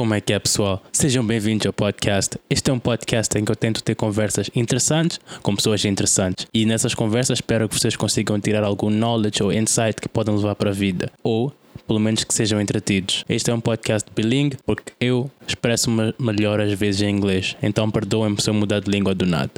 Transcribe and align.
Como 0.00 0.14
é 0.14 0.20
que 0.22 0.32
é, 0.32 0.38
pessoal? 0.38 0.82
Sejam 0.90 1.22
bem-vindos 1.22 1.66
ao 1.66 1.74
podcast. 1.74 2.38
Este 2.48 2.70
é 2.70 2.72
um 2.72 2.78
podcast 2.78 3.38
em 3.38 3.44
que 3.44 3.52
eu 3.52 3.54
tento 3.54 3.82
ter 3.82 3.94
conversas 3.94 4.48
interessantes 4.56 5.20
com 5.42 5.54
pessoas 5.54 5.84
interessantes. 5.84 6.46
E 6.54 6.64
nessas 6.64 6.94
conversas 6.94 7.36
espero 7.36 7.68
que 7.68 7.78
vocês 7.78 7.96
consigam 7.96 8.40
tirar 8.40 8.64
algum 8.64 8.88
knowledge 8.88 9.42
ou 9.42 9.52
insight 9.52 10.00
que 10.00 10.08
podem 10.08 10.34
levar 10.34 10.54
para 10.54 10.70
a 10.70 10.72
vida. 10.72 11.12
Ou 11.22 11.52
pelo 11.86 12.00
menos 12.00 12.24
que 12.24 12.32
sejam 12.32 12.58
entretidos. 12.60 13.26
Este 13.28 13.50
é 13.50 13.54
um 13.54 13.60
podcast 13.60 14.08
bilingue 14.16 14.56
porque 14.64 14.92
eu 14.98 15.30
expresso-me 15.46 16.14
melhor 16.18 16.60
às 16.60 16.72
vezes 16.72 17.02
em 17.02 17.10
inglês, 17.10 17.56
então 17.62 17.90
perdoem-me 17.90 18.40
se 18.40 18.48
eu 18.48 18.54
mudar 18.54 18.80
de 18.80 18.90
língua 18.90 19.14
do 19.14 19.26
nada. 19.26 19.50